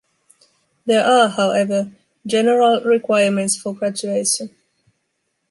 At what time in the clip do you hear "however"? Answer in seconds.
1.29-1.91